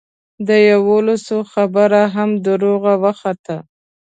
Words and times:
د 0.47 0.49
یوولسو 0.69 1.37
خبره 1.51 2.01
هم 2.15 2.29
دروغه 2.45 2.93
وخته. 3.03 3.57